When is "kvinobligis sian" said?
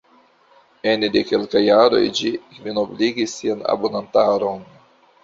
2.55-3.63